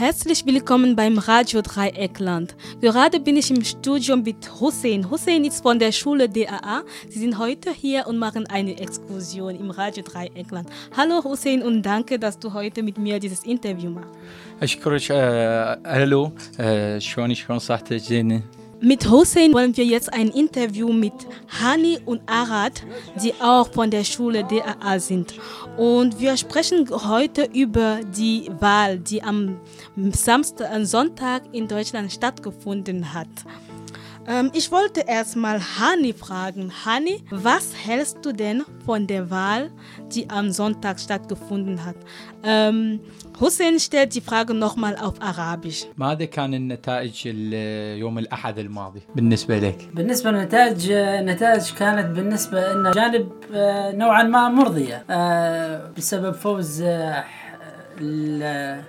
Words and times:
Herzlich 0.00 0.44
willkommen 0.46 0.96
beim 0.96 1.18
Radio 1.18 1.62
Dreieckland. 1.62 2.56
Gerade 2.80 3.20
bin 3.20 3.36
ich 3.36 3.50
im 3.50 3.62
Studio 3.62 4.16
mit 4.16 4.60
Hussein. 4.60 5.10
Hussein 5.10 5.44
ist 5.44 5.62
von 5.62 5.78
der 5.78 5.92
Schule 5.92 6.28
DAA. 6.28 6.82
Sie 7.08 7.18
sind 7.20 7.38
heute 7.38 7.70
hier 7.70 8.06
und 8.06 8.18
machen 8.18 8.46
eine 8.46 8.78
Exkursion 8.78 9.54
im 9.54 9.70
Radio 9.70 10.02
Dreieckland. 10.02 10.68
Hallo 10.96 11.22
Hussein 11.22 11.62
und 11.62 11.82
danke, 11.82 12.18
dass 12.18 12.38
du 12.38 12.52
heute 12.52 12.82
mit 12.82 12.98
mir 12.98 13.20
dieses 13.20 13.44
Interview 13.44 13.90
machst. 13.90 14.14
Ich 14.60 14.80
grüße, 14.80 15.14
äh, 15.14 15.76
hallo, 15.88 16.32
äh, 16.58 17.00
schön, 17.00 17.30
ich 17.30 17.46
sagte 17.58 17.94
Jenny. 17.94 18.42
Mit 18.82 19.10
Hussein 19.10 19.52
wollen 19.52 19.76
wir 19.76 19.84
jetzt 19.84 20.10
ein 20.10 20.28
Interview 20.28 20.90
mit 20.90 21.12
Hani 21.60 21.98
und 22.06 22.22
Arad, 22.24 22.82
die 23.22 23.34
auch 23.34 23.70
von 23.70 23.90
der 23.90 24.04
Schule 24.04 24.42
DAA 24.42 24.98
sind. 24.98 25.34
Und 25.76 26.18
wir 26.18 26.34
sprechen 26.38 26.88
heute 26.90 27.46
über 27.52 28.00
die 28.16 28.50
Wahl, 28.58 28.98
die 28.98 29.22
am 29.22 29.60
Samstag, 30.12 30.70
am 30.72 30.86
Sonntag 30.86 31.42
in 31.52 31.68
Deutschland 31.68 32.10
stattgefunden 32.10 33.12
hat. 33.12 33.28
Ähm, 34.27 34.51
ich 34.53 34.71
wollte 34.71 35.01
erstmal 35.07 35.59
Hani 35.79 36.13
fragen. 36.13 36.71
Hani, 36.85 37.23
was 37.31 37.65
hältst 37.85 38.17
du 38.25 38.31
denn 38.31 38.63
von 38.85 39.07
der 39.07 39.29
Wahl, 39.29 39.71
die 40.13 40.29
am 40.29 40.51
Sonntag 40.51 40.99
stattgefunden 40.99 41.85
hat? 41.85 41.95
Ähm, 42.43 42.99
Hussein 43.41 43.79
stellt 43.79 44.15
die 44.15 44.21
Frage 44.21 44.53
nochmal 44.53 44.95
auf 44.97 45.15
Arabisch. 45.21 45.85
ماذا 45.97 46.25
كان 46.25 46.53
النتائج 46.53 47.21
ال- 47.25 47.97
يوم 47.99 48.19
الأحد 48.19 48.59
الماضي 48.59 49.01
بالنسبة 49.15 49.59
لك؟ 49.59 49.89
بالنسبة 49.93 50.31
للنتائج 50.31 50.91
النتائج 50.91 51.71
كانت 51.73 52.15
بالنسبة 52.15 52.73
لنا 52.73 52.91
جانب 52.91 53.29
آه، 53.53 53.91
نوعا 53.91 54.23
ما 54.23 54.49
مرضية 54.49 55.05
آه، 55.09 55.91
بسبب 55.97 56.31
فوز 56.33 56.81
آه، 56.81 57.23
ال- 58.01 58.83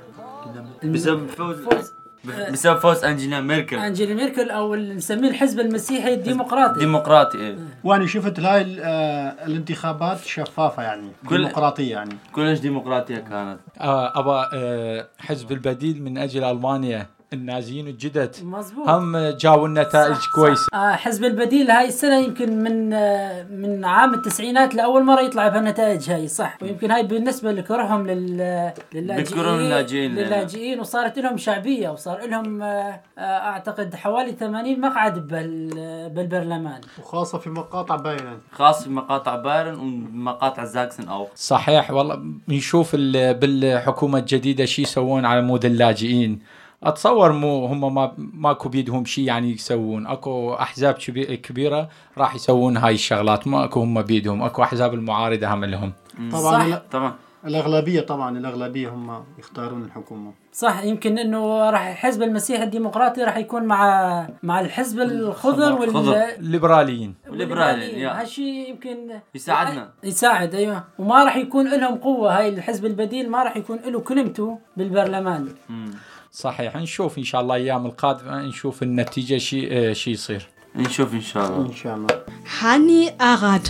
بسبب 0.85 1.27
فوز 1.27 1.57
فوز 1.61 1.93
بسبب 2.26 2.80
فوز 2.80 3.04
انجيلا 3.04 3.42
ميركل. 3.42 3.76
انجيلا 3.78 4.14
ميركل 4.14 4.50
أو 4.50 4.74
اللي 4.74 4.94
نسميه 4.94 5.30
الحزب 5.30 5.60
المسيحي 5.60 6.14
الديمقراطي. 6.14 6.80
ديمقراطي 6.80 7.38
إيه. 7.38 7.58
وأنا 7.84 8.08
شفت 8.08 8.40
هاي 8.40 8.62
ال- 8.62 8.80
آه، 8.84 9.46
الانتخابات 9.48 10.18
شفافة 10.20 10.84
يعني 10.84 11.12
كل- 11.30 11.38
ديمقراطية 11.38 11.92
يعني. 11.92 12.16
كلش 12.32 12.60
ديمقراطية 12.60 13.16
كانت. 13.18 13.60
آه، 13.80 14.20
أبا 14.20 14.50
آه، 14.54 15.08
حزب 15.20 15.52
البديل 15.52 16.04
من 16.04 16.18
أجل 16.18 16.44
ألمانيا. 16.44 17.08
النازيين 17.42 17.88
الجدد 17.88 18.36
مظبوط. 18.44 18.90
هم 18.90 19.18
جاوا 19.18 19.68
النتائج 19.68 20.14
صح، 20.16 20.22
صح. 20.22 20.32
كويسة. 20.36 20.68
آه، 20.74 20.92
حزب 20.96 21.24
البديل 21.26 21.72
هاي 21.72 21.88
السنة 21.88 22.16
يمكن 22.20 22.64
من 22.64 22.94
آه، 22.94 23.44
من 23.44 23.86
عام 23.86 24.14
التسعينات 24.14 24.76
لأول 24.76 25.04
مرة 25.04 25.22
يطلع 25.22 25.48
بهالنتائج 25.48 26.10
هاي 26.12 26.28
صح. 26.28 26.58
ويمكن 26.62 26.92
هاي 26.92 27.04
بالنسبة 27.04 27.52
لكرههم 27.52 28.08
لل 28.08 28.72
للاجئين. 28.94 30.16
للاجئين 30.16 30.80
وصارت 30.80 31.20
لهم 31.20 31.38
شعبية 31.38 31.90
وصار 31.90 32.26
لهم 32.28 32.62
آه، 32.62 33.00
أعتقد 33.20 33.96
حوالي 33.96 34.32
80 34.32 34.82
مقعد 34.82 35.28
بال- 35.28 36.10
بالبرلمان. 36.10 36.82
وخاصة 37.00 37.38
في 37.38 37.50
مقاطع 37.50 37.96
باينه 37.96 38.38
خاص 38.52 38.84
في 38.84 38.90
مقاطع 38.90 39.36
بايرن 39.36 39.76
ومقاطع 39.80 40.66
زاكسن 40.66 41.08
أو. 41.08 41.28
صحيح 41.36 41.92
والله 41.92 42.24
نشوف 42.48 42.92
ال- 42.94 43.34
بالحكومة 43.34 44.20
الجديدة 44.20 44.66
شي 44.66 44.82
يسوون 44.82 45.26
على 45.26 45.42
مود 45.42 45.66
اللاجئين. 45.66 46.40
أتصور 46.84 47.32
مو 47.32 47.66
هم 47.66 47.96
ما 47.96 48.12
ماكو 48.18 48.70
بيدهم 48.70 49.06
شيء 49.06 49.24
يعني 49.26 49.52
يسوون. 49.52 50.08
أكو 50.08 50.54
أحزاب 50.54 50.94
كبي- 50.94 51.38
كبيرة 51.38 51.90
راح 52.18 52.36
يسوون 52.36 52.78
هاي 52.78 52.94
الشغلات. 52.94 53.48
ماكو 53.48 53.80
هم 53.82 54.02
بيدهم. 54.02 54.44
أكو 54.44 54.64
أحزاب 54.64 54.94
المعارضة 54.94 55.48
هم 55.54 55.66
لهم. 55.66 55.94
طبعا 56.32 56.70
صح. 56.72 56.82
طبعا. 56.92 57.14
الأغلبية 57.46 58.02
طبعا 58.02 58.38
الأغلبية 58.38 58.90
هم 58.90 59.24
يختارون 59.40 59.84
الحكومة. 59.84 60.34
صح 60.54 60.84
يمكن 60.84 61.18
إنه 61.18 61.70
راح 61.70 61.88
الحزب 61.88 62.24
المسيحي 62.24 62.64
الديمقراطي 62.64 63.22
راح 63.24 63.38
يكون 63.38 63.64
مع 63.64 64.28
مع 64.44 64.60
الحزب 64.62 65.00
الخضر. 65.02 65.74
وال 65.74 65.94
خضر. 65.94 66.16
الليبراليين. 66.40 67.16
والليبراليين، 67.30 68.00
يا. 68.00 68.22
هالشيء 68.22 68.70
يمكن 68.70 68.98
يساعدنا. 69.36 69.90
يساعد 70.04 70.56
أيوه. 70.56 70.84
وما 71.00 71.24
راح 71.24 71.36
يكون 71.38 71.70
لهم 71.80 71.96
قوة. 71.96 72.38
هاي 72.38 72.50
الحزب 72.50 72.86
البديل 72.86 73.30
ما 73.30 73.44
راح 73.44 73.58
يكون 73.58 73.80
له 73.86 74.00
كلمته 74.00 74.60
بالبرلمان. 74.78 75.48
صحيح 76.33 76.77
نشوف 76.77 77.19
ان 77.19 77.25
شاء 77.25 77.41
الله 77.41 77.55
ايام 77.55 77.87
القادمه 77.87 78.43
نشوف 78.43 78.83
النتيجه 78.83 79.39
شي 79.39 79.95
شي 79.95 80.11
يصير 80.11 80.47
نشوف 80.77 81.15
ان 81.15 81.21
شاء 81.21 81.47
الله 81.49 81.67
ان 81.67 81.75
شاء 81.75 81.95
الله 81.97 82.09
Hani 82.61 83.11
Arad, 83.19 83.67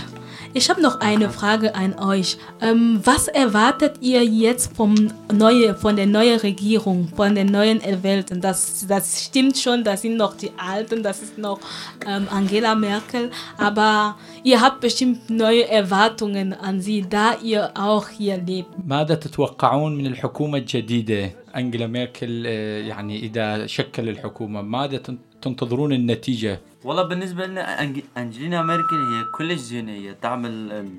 ich 0.55 0.69
habe 0.71 0.81
noch 0.83 1.01
eine 1.01 1.29
Frage 1.31 1.75
an 1.75 1.99
euch. 1.99 2.37
Ähm, 2.61 3.01
was 3.05 3.29
erwartet 3.29 3.95
ihr 4.01 4.23
jetzt 4.25 4.77
vom 4.77 4.95
neue, 5.33 5.75
von 5.75 5.97
der 5.97 6.07
neuen 6.07 6.39
Regierung, 6.41 7.09
von 7.17 7.35
den 7.35 7.47
neuen 7.59 7.81
Erwählten? 7.81 8.41
Das, 8.41 8.87
das 8.87 9.05
stimmt 9.25 9.57
schon, 9.59 9.83
das 9.85 10.03
sind 10.03 10.17
noch 10.17 10.35
die 10.37 10.53
Alten, 10.75 11.03
das 11.03 11.23
ist 11.23 11.39
noch 11.39 11.59
ähm, 12.07 12.27
Angela 12.31 12.75
Merkel, 12.75 13.31
aber 13.59 14.17
ihr 14.45 14.61
habt 14.61 14.81
bestimmt 14.81 15.31
neue 15.31 15.65
Erwartungen 15.69 16.53
an 16.53 16.81
sie, 16.81 17.01
da 17.17 17.27
ihr 17.43 17.63
auch 17.75 18.09
hier 18.09 18.37
lebt. 18.37 18.69
ماذا 18.87 19.15
تتوقعون 19.15 19.97
من 19.97 20.07
الحكومه 20.07 20.59
الجديده 20.59 21.31
أنجلا 21.56 21.88
ميركل 21.88 22.44
آه، 22.48 22.80
يعني 22.82 23.20
إذا 23.20 23.66
شكل 23.68 24.10
الحكومة 24.10 24.62
ماذا 24.62 24.98
تن- 24.98 25.18
تنتظرون 25.42 25.94
النتيجة؟ 25.94 26.60
والله 26.84 27.04
بالنسبة 27.04 27.46
لنا 27.46 27.78
أنج- 27.78 28.18
أنجلينا 28.18 28.62
ميركل 28.62 28.96
هي 28.96 29.24
كلش 29.38 29.60
زينة 29.60 29.92
هي 29.92 30.14
تعمل 30.22 30.50
ال- 30.72 30.96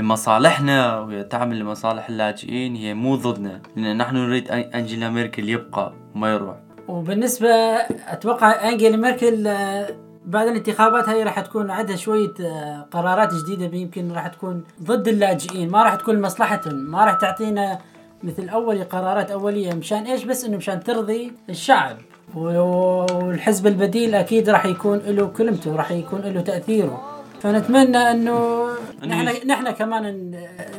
لمصالحنا 0.00 0.98
وهي 1.00 1.24
تعمل 1.24 1.58
لمصالح 1.58 2.08
اللاجئين 2.08 2.76
هي 2.76 2.94
مو 2.94 3.16
ضدنا 3.16 3.60
لأن 3.76 3.96
نحن 3.96 4.16
نريد 4.16 4.50
انجيلا 4.50 5.10
ميركل 5.10 5.48
يبقى 5.48 5.92
وما 6.14 6.30
يروح. 6.32 6.56
وبالنسبة 6.88 7.48
أتوقع 8.08 8.68
انجيلا 8.68 8.96
ميركل 8.96 9.46
آه، 9.46 9.88
بعد 10.26 10.46
الانتخابات 10.48 11.08
هاي 11.08 11.22
راح 11.22 11.40
تكون 11.40 11.70
عندها 11.70 11.96
شوية 11.96 12.34
آه، 12.40 12.86
قرارات 12.90 13.34
جديدة 13.34 13.76
يمكن 13.76 14.12
راح 14.12 14.26
تكون 14.26 14.64
ضد 14.82 15.08
اللاجئين 15.08 15.70
ما 15.70 15.82
راح 15.82 15.94
تكون 15.94 16.14
لمصلحتهم 16.16 16.74
ما 16.74 17.04
راح 17.04 17.14
تعطينا 17.14 17.78
مثل 18.26 18.48
أول 18.48 18.84
قرارات 18.84 19.30
أولية 19.30 19.74
مشان 19.74 20.02
إيش؟ 20.02 20.24
بس 20.24 20.44
إنه 20.44 20.56
مشان 20.56 20.84
ترضي 20.84 21.32
الشعب. 21.50 21.96
والحزب 22.34 23.66
البديل 23.66 24.14
أكيد 24.14 24.50
راح 24.50 24.66
يكون 24.66 24.98
له 24.98 25.26
كلمته 25.26 25.76
راح 25.76 25.90
يكون 25.90 26.20
له 26.20 26.40
تأثيره. 26.40 27.16
فنتمنى 27.42 28.10
إنه 28.10 28.66
نحن 29.06 29.46
نحن 29.46 29.70
كمان 29.70 30.34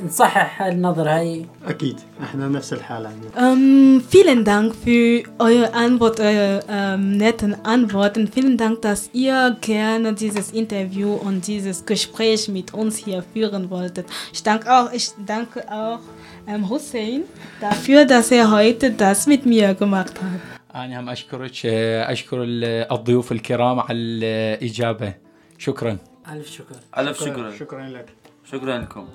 نصحح 0.05 0.61
النظره 0.61 1.09
هاي. 1.09 1.45
أكيد 1.67 1.99
إحنا 2.23 2.47
نفس 2.47 2.73
الحالة 2.73 3.11
ähm 3.37 3.99
vielen 3.99 4.43
Dank 4.43 4.73
für 4.73 5.23
äh, 5.41 5.47
Ihre 5.47 5.75
Antwort 5.75 6.19
äh, 6.21 6.63
ähm 6.69 7.23
netten 7.23 7.53
Antwort 7.53 8.17
und 8.17 8.25
vielen 8.25 8.57
Dank 8.57 8.83
dass 8.83 9.09
ihr 9.13 9.57
gerne 9.61 10.13
dieses 10.13 10.51
interview 10.51 11.13
und 11.13 11.47
dieses 11.47 11.85
gespräch 11.85 12.49
mit 12.49 12.73
uns 12.73 12.97
hier 12.97 13.23
führen 13.33 13.69
wolltet 13.69 14.05
ich 14.33 14.43
danke 14.43 14.65
auch 14.77 14.91
ich 14.91 15.09
danke 15.25 15.59
auch 15.71 15.99
ähm, 16.47 16.69
Hussein 16.69 17.21
dafür, 17.61 18.05
dass 18.05 18.31
er 18.31 18.51
heute 18.51 18.91
das 18.91 19.27
mit 19.27 19.45
mir 19.45 19.73
gemacht 19.73 20.13
hat. 20.21 20.41
أنا 20.75 20.99
هم 20.99 21.09
أشكرك 21.09 21.65
أشكر 21.65 22.43
ال- 22.43 22.91
الضيوف 22.91 23.31
الكرام 23.31 23.79
على 23.79 23.97
الإجابة. 23.97 25.13
شكرا. 25.57 25.97
ألف 26.31 26.47
شكر. 26.51 26.75
ألف 26.97 27.19
شكرا. 27.23 27.51
شكرا 27.51 27.89
لك. 27.89 28.05
شكرا 28.51 28.77
لكم. 28.77 29.07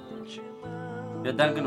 يا 1.25 1.31
دانكن 1.31 1.66